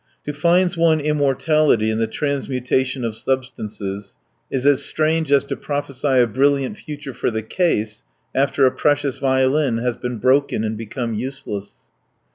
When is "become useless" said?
10.75-11.75